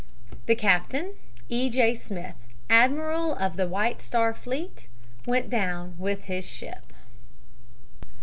[0.47, 1.13] The captain,
[1.47, 1.69] E.
[1.69, 1.93] J.
[1.93, 2.33] Smith,
[2.71, 4.87] admiral of the White Star fleet,
[5.27, 6.91] went down with his ship.